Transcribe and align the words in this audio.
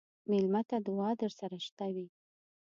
مېلمه 0.29 0.61
ته 0.69 0.77
دعا 0.87 1.09
درسره 1.21 1.57
شته 1.65 1.85
وي. 1.95 2.07